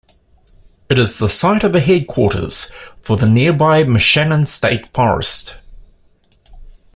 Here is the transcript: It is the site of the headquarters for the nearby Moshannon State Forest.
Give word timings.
It 0.89 0.97
is 0.97 1.19
the 1.19 1.29
site 1.29 1.63
of 1.63 1.73
the 1.73 1.79
headquarters 1.79 2.71
for 3.03 3.17
the 3.17 3.27
nearby 3.27 3.83
Moshannon 3.83 4.47
State 4.47 4.91
Forest. 4.95 5.57